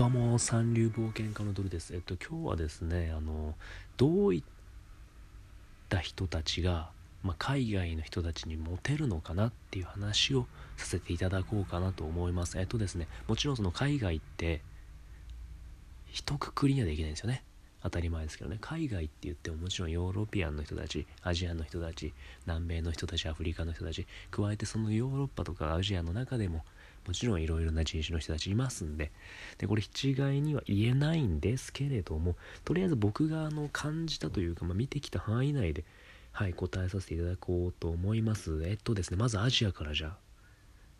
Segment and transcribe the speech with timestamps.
[0.00, 1.94] どうも三流冒険家のドルです。
[1.94, 3.54] えっと今日はですねあの
[3.98, 4.42] どういっ
[5.90, 6.88] た人たちが、
[7.22, 10.46] まあ、海外の人たちにモテるのかなっていう話を
[10.78, 12.58] させていただこうかなと思います。
[12.58, 14.62] えっとですねもちろんその海外って
[16.06, 17.44] 一括りにはできないんですよね。
[17.82, 18.56] 当たり前ですけどね。
[18.58, 22.14] 海外って言ってももちろんヨーロピアンの人たちアジアの人たち
[22.46, 26.64] 南米の人たちアフリカの人たち加えてそのヨーロッパとかアジアの中でも
[27.10, 29.10] もちろんいろいろな人種の人たちいますんで。
[29.58, 35.84] でこれ一概には言えないんですけれどもとりあえず僕があの感じたというか、まあ、見てきた範囲内で
[36.30, 38.62] はい答えさせていただこうと思います。
[38.64, 40.16] えっとですねまずアジアからじゃあ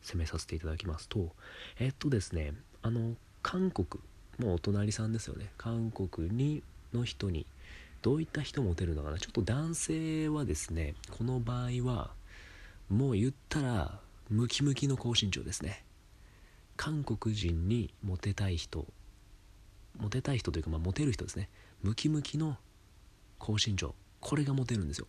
[0.03, 1.31] 攻めさせていただきますと。
[1.79, 3.87] えっとですねあの韓国
[4.39, 5.53] もうお隣さんですよね。
[5.59, 7.47] 韓国にの人に
[8.03, 9.19] どういった人モテるのかな。
[9.19, 12.11] ちょっと男性はですねこの場合は
[12.89, 15.85] もう言ったらムキムキの高身長ですね。
[16.81, 18.87] 韓国人にモテたい人
[19.99, 21.51] モテたい人というか、まあ、モテる人ですね。
[21.83, 22.57] ムキムキの
[23.39, 23.95] 高身長。
[24.19, 25.07] これがモテるんですよ。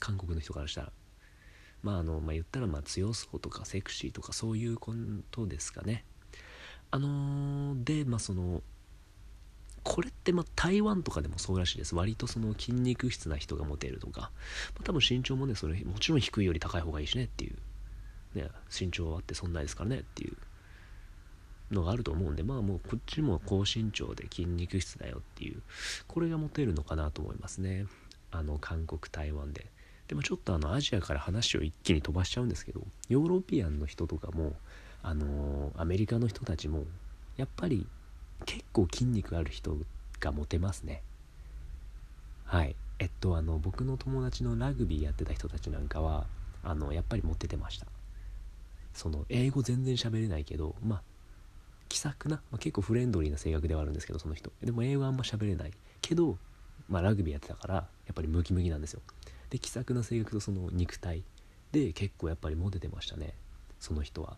[0.00, 0.92] 韓国の人からしたら。
[1.84, 4.92] まああのまあ言ったらまあ強そうとかセクシーとかそういうこ
[5.30, 6.04] とですかね。
[6.90, 8.64] あのー、でまあその
[9.84, 11.94] これってまあ台湾とかでもそうらしいです。
[11.94, 14.32] 割とその筋肉質な人がモテるとか、
[14.74, 17.56] まあ、多分身長もねそれもちろん低いより高い方がいいしねっていう。
[18.34, 20.36] ね身長はあってそんなですからねっていう。
[21.70, 25.60] のがあると思うんでまあもうこっちも高身長で筋肉質だよっていう
[26.06, 27.86] これがモテるのかなと思いますね。
[28.30, 29.66] あの韓国台湾で。
[30.08, 34.54] でもちょっとあのアジアから話を一気に飛ばしちゃうんですけどヨーロピアンの人とかも
[35.02, 36.84] あのアメリカの人たちも
[37.36, 37.86] やっぱり
[38.46, 39.76] 結構筋肉ある人
[40.18, 41.02] がモテますね。
[42.44, 42.74] はい。
[42.98, 46.26] えっとあの僕の友達のラグビーやってた人たちなんかは
[46.64, 47.86] あのやっぱりモテてました。
[48.94, 51.02] その英語全然喋れないけどまあ
[51.88, 54.52] 気さくな、まあ、結構フレンドリーな性格ではあるんですけどその人。
[54.62, 55.72] でも英語あんま喋れない。
[56.00, 56.38] けど、
[56.88, 57.82] まあ、ラグビーやってたからや
[58.12, 59.00] っぱりムキムキなんですよ。
[59.50, 61.22] で気さくな性格とその肉体。
[61.72, 63.34] で結構やっぱりモテてましたね。
[63.80, 64.36] その人は。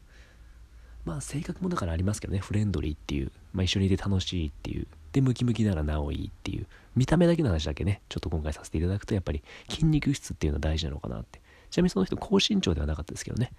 [1.05, 2.39] まあ性格もだからありますけどね。
[2.39, 4.87] フレンドリーっていう、まあ、一緒にいて楽しいっていう。
[5.13, 6.67] でムキムキならなおいいっていう。
[6.95, 8.01] 見た目だけの話だけね。
[8.09, 11.41] ちょっと今回させていただくとやっぱり筋肉質っていうのは大事なのかなって。
[11.71, 13.53] ちなみにその人高身長ではなかったですけどね。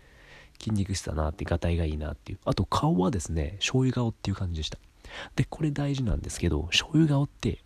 [0.59, 2.39] 筋肉質だなってがたいがいいなっていう。
[2.45, 4.77] あと顔はですね醤油顔っていう感じでした。
[5.35, 7.59] でこれ大事なんですけど醤油顔って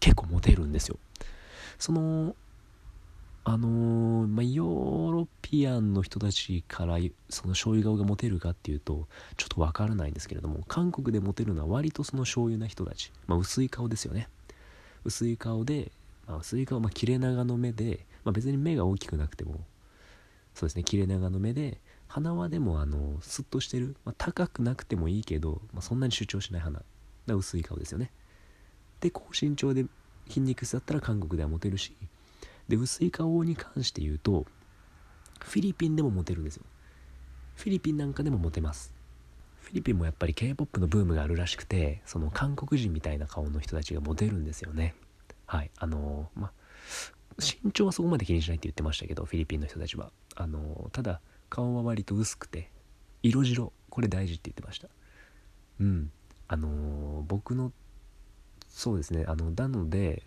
[0.00, 0.98] 結構モテるんですよ。
[1.78, 2.34] その
[3.46, 6.96] あのー、まあ、ヨーロピアンの人たちから
[7.28, 9.06] その醤油顔がモテるかっていうと
[9.36, 14.28] ちょっとわからないんですけれども韓国でモテるのは割とその醤油な人たち、まあ、薄い顔ですよね。
[15.04, 15.92] 薄い顔で、
[16.26, 19.60] まあ、薄い顔、まあ、切れ長の目で、まあ、別に目が大きくなくても
[20.54, 21.78] そうですね切れ長の目で
[22.14, 26.80] 鼻はでもあのスッとしてる、まあ、高くなくてもいいけど、まあ、そんなに主張しない鼻。
[27.26, 28.12] が薄い顔ですよね。
[29.00, 29.86] で高身長で
[30.28, 31.96] 筋肉質だったら韓国ではモテるし。
[32.68, 34.46] で薄い顔に関して言うと
[35.40, 36.62] フィリピンでもモテるんですよ。
[37.56, 38.94] フィリピンなんかでもモテます。
[39.62, 44.94] フィリピンもやっぱり K-POP のブームがあるらしくてその韓国人みたいな顔の人たちがモテるんですよね。
[45.46, 46.52] はいあのまあ
[47.40, 50.12] 身長はそこまで気にしないって言ってましたけどフィリピンの人たちは。
[50.36, 51.20] あのただ
[51.54, 52.68] 顔は割と薄くて
[53.22, 54.88] 色白これ大事って言ってました。
[55.80, 56.10] うん。
[56.48, 57.70] あのー、僕の
[58.68, 59.24] そうですね。
[59.28, 60.24] あのなので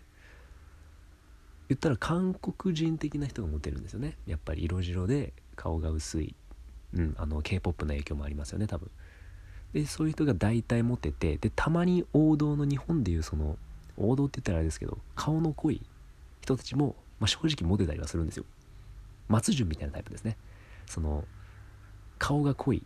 [1.68, 4.16] 言ったら韓国人的な人がモテるんですよね。
[4.26, 6.34] やっぱり色白で顔が薄い。
[6.94, 8.90] うん、あの K-POP の影響もありますよね多分。
[9.74, 13.58] でそういう人が大体モテてでたまに王道の日本でいうその
[13.98, 15.82] 王道って言ったらあれですけど顔の濃い
[16.40, 18.46] 人たちも、まあ、正直モテたりはするんですよ。
[19.28, 20.38] 松潤みたいなタイプですね。
[20.88, 21.24] その
[22.18, 22.82] 顔が濃い。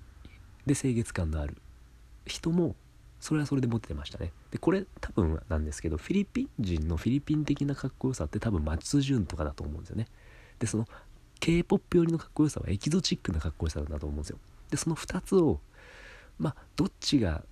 [0.67, 1.57] で清潔感のある
[2.25, 2.77] 人も
[3.19, 4.33] それはそれで持ってましたね。
[4.51, 10.07] でこれ多分なんですけどフィリピン人のフィリピン的なかっこよさって多分松潤とかだと思うんですよね。
[10.59, 10.87] でその
[11.41, 14.39] K-POP 寄りのかっこよさはエキゾチックなかっこよさだと思うんですよ。
[14.71, 15.61] でその2つを
[16.39, 17.45] まあどっちが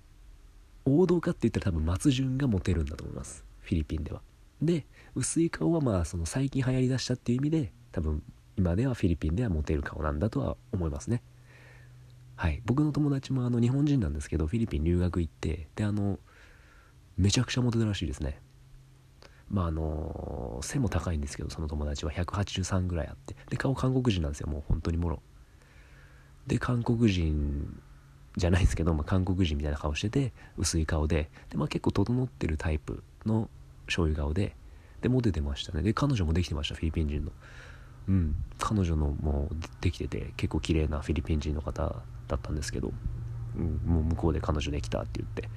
[0.85, 3.43] 王道かって言ったら多分松潤がモテるんだと思います。
[3.61, 4.21] フィリピンでは。
[4.61, 8.23] で薄い顔はまあその最近流行りだしたっていう意味で多分
[8.61, 11.23] 今ではフィリピンではモテる顔なんだとは思いますね。
[12.35, 12.61] はい。
[12.63, 16.19] 僕の友達もあの日本人なんですけどフィリピン留学行ってであの
[17.17, 18.39] めちゃくちゃモテたらしいですね。
[19.49, 22.11] まああの背も高いんですけどその友達は。
[22.11, 23.35] 183ぐらいあって。
[23.49, 24.47] で顔韓国人なんですよ。
[24.47, 25.23] もう本当にもろ。
[26.45, 27.81] で韓国人
[28.37, 31.31] じゃないですけど、まあ、韓国人みたいな顔してて薄い顔で。
[31.49, 33.49] で、まあ、結構整ってるタイプの
[33.87, 34.55] 醤油顔で。
[35.01, 35.81] でモテてましたね。
[35.81, 37.31] で彼女もできてましたフィリピン人の。
[38.07, 41.95] うん、彼女のもうできてて結構綺麗なフィリピン人の方
[42.27, 42.91] だったんですけど、
[43.55, 45.49] うん、もう向こうで彼女できたって言って。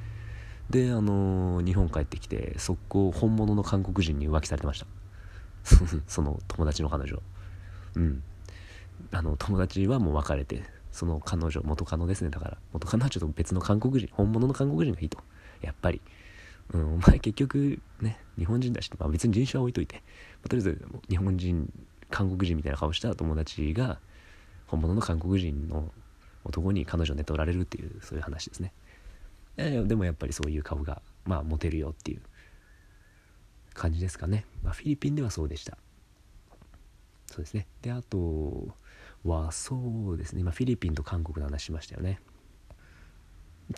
[0.70, 4.87] であの日本帰ってきて速攻本物の韓国人に浮気されてました。
[6.06, 7.23] その友達の彼女
[7.96, 8.23] うん。
[9.11, 12.31] あの友達はもう別れてその彼女元カノですね。
[12.31, 15.19] だから元カノはちょっと別の韓国人本物の韓国人がいいと。
[15.61, 16.00] やっぱり、
[16.73, 20.02] うん、お前結局ね日本人だし、まあ、別に人種は置いといて、ま
[20.47, 21.73] あ、とりあえず日本人
[22.14, 23.99] 韓国人みたいな顔した友達が
[24.69, 25.90] 本物の韓国人の
[26.44, 28.72] 男に彼女を寝取られるっていうそういう話ですね。
[29.56, 32.20] でもやっぱりそういう顔がまあモテるよっていう
[33.72, 35.76] 感じですかね、まあ、フィリピンではそうでした。
[37.26, 37.66] そうですね。
[37.82, 38.69] であと
[39.25, 40.40] はそうですね。
[40.40, 42.20] 今フィリピンと韓国の話しましたよね。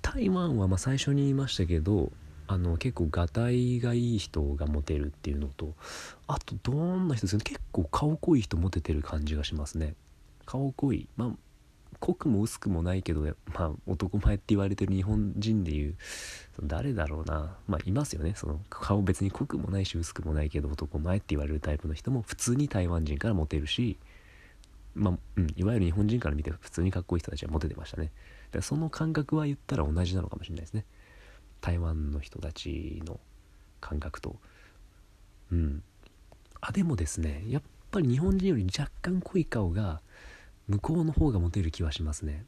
[0.03, 2.13] 台湾はまあ最初に言いましたけど
[2.49, 5.75] あの結構がたいがいい人がモテるっていうのと
[6.27, 7.45] あとどんな人ですかね。
[7.45, 9.95] 結構顔濃い人モテてる感じがしますね。
[10.45, 11.09] 顔濃い。
[11.17, 11.31] まあ
[11.99, 15.95] 濃くも薄くもないけど、まあ、男前って言われてる日本人でいう
[16.63, 17.57] 誰だろうな。
[17.69, 18.35] まあいますよね。
[18.37, 23.99] その顔別に濃くもないし薄くもないけど男前って言われるタイプの人も普通に台湾人からモテるし
[24.95, 28.11] まあ、うん、いわゆる日本人から見て普通にかっこいい人たちはモテてましたね。
[28.53, 30.85] だその感覚は言ったら同じなのかもしれないですね。
[31.61, 33.21] 台湾の人たちの
[33.81, 34.37] 感覚と。
[35.53, 35.83] うん。
[36.61, 40.01] あでもですねやっぱり日本人より若干濃い顔が
[40.69, 42.45] 向こうの方がモテる気はしますね。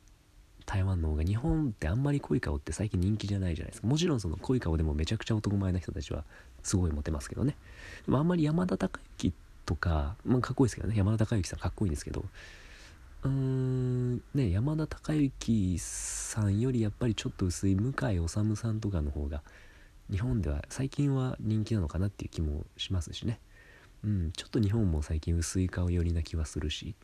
[0.67, 3.87] 台湾の方が日本ってあんまり濃い顔って最近人気じゃないじゃないですか。
[3.87, 6.25] もちろんその濃い顔でもめちゃくちゃ男前な人たちは
[6.63, 7.57] すごいモテますけどね。
[8.05, 9.33] でもあんまり山田孝之
[9.65, 10.97] とか、まあ、かっこいいですけどね。
[10.97, 12.25] 山田孝之さんかっこいいんですけど。
[13.25, 19.43] うーんね山田孝之さんよりやっぱりちょっと薄い向井理さんとかの方が
[20.11, 23.41] 日本では最近は人気なのかなっていう気もしますしね。
[24.05, 26.95] うんちょっと日本も最近薄い顔寄りな気はするし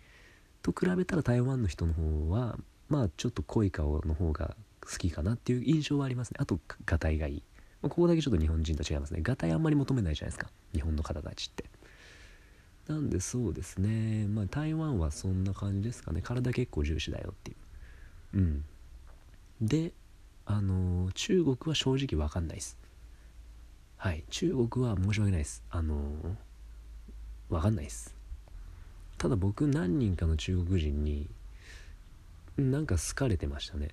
[0.62, 2.56] と比べたら台湾の人の方は
[2.88, 6.36] まあちょっと濃い顔の方が好きかなっていう印象はありますね。
[6.38, 7.42] あとガタイがいい、
[7.82, 9.20] まあ、ここだけちょっと日本人と違いますね。
[9.22, 10.50] ガタイあんまり求めないじゃないですか。
[10.72, 11.64] 日本の方たちって。
[12.88, 14.26] なんでそうですね。
[14.26, 16.20] まあ台湾はそんな感じですかね。
[16.22, 17.54] 体結構重視だよってい
[18.34, 18.38] う。
[18.38, 18.64] うん。
[19.60, 19.92] で
[20.46, 22.78] あのー、中国は正直わかんないです。
[23.96, 24.24] はい。
[24.28, 25.62] 中国は申し訳ないです。
[25.70, 28.14] あのー、わかんないです。
[29.16, 31.30] ただ僕何人かの中国人に
[32.58, 33.88] なんか好かれてましたね。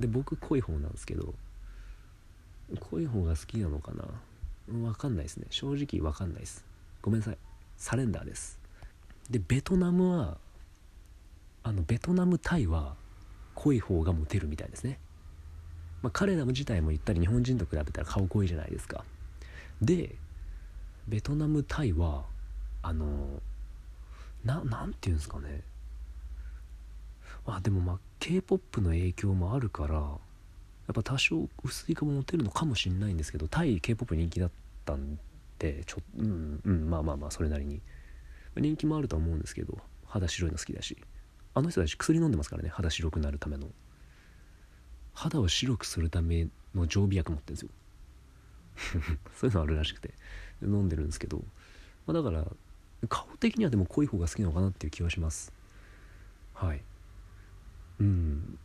[0.00, 1.34] で僕濃い方なんですけど
[2.80, 4.04] 濃い方が好きなのかな。
[4.88, 5.46] わかんないですね。
[5.50, 6.64] 正直わかんないです。
[7.00, 7.38] ごめんなさい。
[7.84, 8.58] サレンダーです。
[9.28, 10.38] でベトナムは
[11.62, 12.94] あのベトナムタイは
[13.54, 14.98] 濃い方がモテるみたいですね、
[16.00, 19.04] まあ、彼らも自体も言ったり日本人と比べたら顔濃いじゃないですか。
[19.82, 20.16] で
[21.08, 22.24] ベトナムタイは
[22.80, 23.42] あの
[24.46, 25.60] ななんていうんですかね。
[27.46, 30.00] まあでもまあ k p o p の影響もあるからや
[30.90, 34.50] っぱ多少薄い顔も持てるのかもしれないんですけどタイ k p o p 人気だっ
[34.86, 35.18] たん
[35.64, 37.80] でちょうんうんまあまあまあそれなりに。
[38.56, 40.96] 人気もあると思うんですけど肌白いの好きだし。
[41.54, 43.68] あの人たち薬飲んでますからね肌白くなるための。
[45.14, 47.70] 肌を白くするための常備薬持ってるんですよ。
[49.38, 50.12] そういうのあるらしくて
[50.62, 51.44] 飲んでるんですけど、
[52.06, 52.44] まあ、だから
[53.08, 55.52] 顔的にはでも濃い方が好きなのかなっていう気はします。
[56.52, 56.82] はい。
[58.00, 58.58] うん。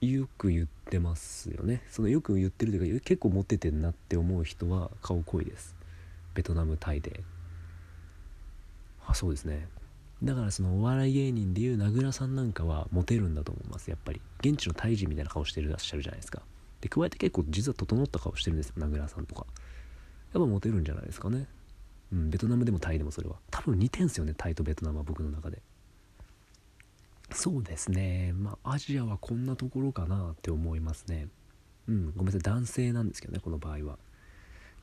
[0.00, 1.82] よく言ってますよね。
[1.90, 5.79] そのよく言ってるというか結構モテてんなって思う人は顔濃いです。
[6.34, 7.22] ベトナムタイで。
[9.06, 9.68] あそうですね。
[10.22, 13.88] だからそのお笑い芸人でいう名倉さんなんかはモテるんだと思います。
[13.90, 14.20] やっぱり。
[14.40, 16.42] 現地のタイ人みたいな顔してらっしゃるじゃないですか。
[16.80, 18.74] で加えて結構実は整った顔してるんですよ。
[18.76, 19.46] 名倉さんとか。
[20.32, 21.46] やっぱモテるんじゃないですかね。
[22.12, 23.36] うん、ベトナムでもタイでもそれは。
[23.50, 24.34] 多分似てんすよね。
[24.36, 25.62] タイとベトナムは僕の中で。
[27.32, 28.32] そうですね。
[28.34, 31.28] まあアジアはこんなところかなって思いますね。
[31.88, 32.40] うんごめんなさい。
[32.42, 33.98] 男性なんですけどねこの場合は。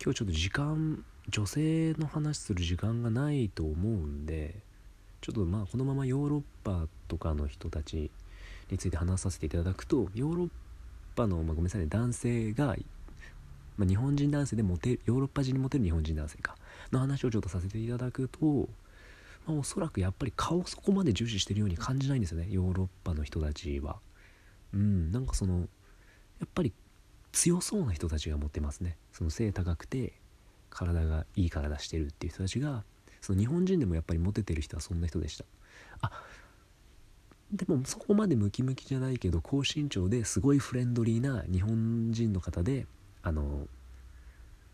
[0.03, 4.55] 今日ちょっと時間女性の話する時間がないと思うんで
[5.21, 8.11] ちょっとまあこのままヨーロッパとかの人たち
[8.71, 10.49] について話させていただくとヨーロッ
[11.15, 12.75] パの、まあ、ごめんなさいね男性が、
[13.77, 16.55] まあ、日本人男性でモテるヨーロッパ人にモテる日本人男性か
[16.91, 18.69] の話をちょっとさせていただくと、
[19.45, 23.97] まあ、おそらくやっぱり顔そこまで重視してるように感じないんですよねヨーロッパの人たちは。
[24.73, 25.65] うんなんかそのや
[26.45, 26.73] っぱり
[27.31, 28.97] 強そうな人たちが持ってますね。
[29.11, 30.13] その背高くて
[30.69, 32.83] 体がいい体してるっていう人たちが
[33.21, 35.45] その日本人でもやっぱりモテてる人はそんな人でした。
[36.01, 36.11] あ
[37.51, 42.85] でもそこまでムキムキじゃないけど高身長ですごいフレンドリーな日本人の方で
[43.23, 43.67] あの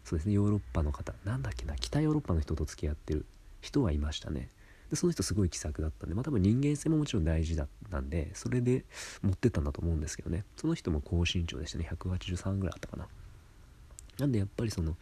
[0.04, 3.26] そうですねヨーロッパの方なんだっけな北ヨーロッパの人と付き合ってる
[3.62, 4.50] 人はいましたね。
[4.90, 8.86] でその人すごい気さくだったんでまあ多分人間性ももちろん大事だったんでそれで
[9.22, 10.44] 持ってったんだと思うんですけどね。
[10.58, 11.88] その人も高身長でしたね。
[11.92, 13.08] 183ぐらいあったかな。
[14.20, 14.98] なんでやっぱりその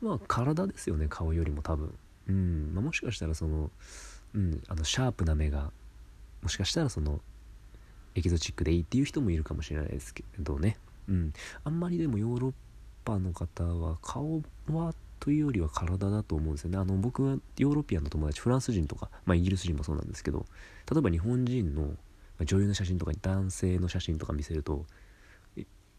[0.00, 1.94] まあ体ですよね顔よりも多分。
[2.28, 3.70] うん、まあ、もしかしたらその
[4.34, 5.70] うんあのシャープな目が
[6.42, 7.20] もしかしたらその
[8.14, 10.76] エキゾチックでいいっていう人もいるかもしれないですけどね。
[11.08, 11.32] うん。
[11.64, 12.52] あんまりでもヨーロッ
[13.04, 16.78] パの方は顔はというよりは体だと思うんですよね。
[16.78, 20.44] あの僕はヨーロピアンの友達フランス人とか、まあ、イギリス人もそうなんですけど
[20.90, 21.94] 例えば日本人の
[22.44, 24.84] 女優の写真とかに男性の写真とか見せると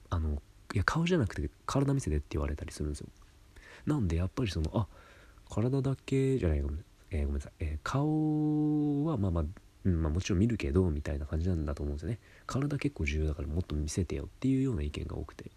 [0.10, 0.42] あの
[0.74, 3.08] いや顔じゃなくて体見せてって言われたりするんですよ。
[3.86, 4.88] なんでやっぱりそのあ
[5.50, 9.46] 体だけじゃないごめん,、えー、ごめんなさい、えー、顔はまあまあ
[9.86, 12.20] うん、まあもちろん見るけどみたいな感じなんだと思うんですよね。
[12.48, 15.52] 体結構重要だからもっと見せてよっていうような意見が多くて。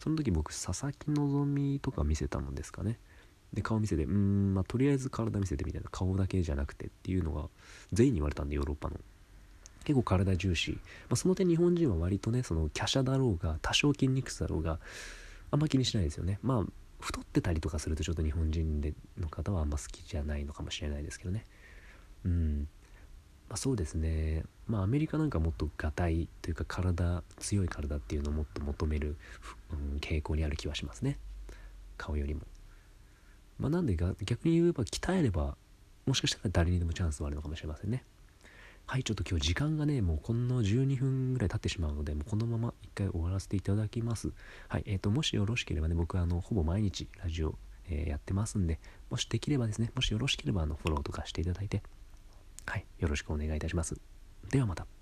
[0.00, 2.98] その時僕佐々木希とか見せたのですかね。
[3.52, 7.48] で顔見せてうんまあとりあえず体見せてみたいな顔だけじゃなくてっていうのが
[7.92, 8.96] 全員に言われたんでヨーロッパの。
[9.84, 10.78] 結構体重視、ま
[11.10, 14.78] あ、その点日本人は割とねその華奢だろうが多少筋肉質だろうが
[15.50, 16.38] あんま気にしないですよね。
[16.42, 21.44] まあ太ってたりとかするとちょっと日本人での方はあんま好きじゃないのかもしれないですけどね。
[22.24, 22.68] うん。
[23.48, 24.44] まあ、そうですね。
[24.66, 29.16] まあアメリカなんかもっとがたいというか体強い体っていうのをもっと求める、
[29.72, 31.18] うん、傾向にある気はしますね。
[31.96, 32.42] 顔よりも。
[33.58, 35.56] まあなんでが逆に言えば鍛えれば
[36.06, 38.04] もしかしたら誰にでもチャンスはあるのかもしれませんね。
[38.86, 44.32] はいちょっと今日時間がねもうこの12分ぐらい経ってしまうのでもうこのまま回終わらせていただきます
[44.68, 47.54] はいえーともしよろしければね僕はあのほぼ毎日ラジオ、
[47.88, 48.78] えー、やってますんで
[49.10, 51.82] もしできればですねもしよろしければあのフォローとかしていただいて
[52.66, 53.96] はい、よろしくお願いいたします。
[54.50, 54.99] ではまた。